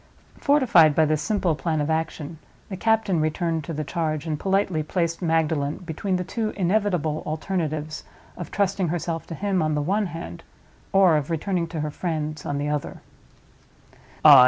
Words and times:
Fortified 0.39 0.95
by 0.95 1.05
this 1.05 1.21
simple 1.21 1.53
plan 1.53 1.79
of 1.79 1.91
action, 1.91 2.39
the 2.69 2.75
captain 2.75 3.19
returned 3.21 3.63
to 3.65 3.71
the 3.71 3.83
charge, 3.83 4.25
and 4.25 4.39
politely 4.39 4.81
placed 4.81 5.21
Magdalen 5.21 5.77
between 5.85 6.15
the 6.15 6.23
two 6.23 6.49
inevitable 6.57 7.21
alternatives 7.27 8.03
of 8.35 8.49
trusting 8.49 8.87
herself 8.87 9.27
to 9.27 9.35
him, 9.35 9.61
on 9.61 9.75
the 9.75 9.81
one 9.83 10.07
hand, 10.07 10.41
or 10.91 11.17
of 11.17 11.29
returning 11.29 11.67
to 11.67 11.81
her 11.81 11.91
friends, 11.91 12.47
on 12.47 12.57
the 12.57 12.67
other. 12.67 13.01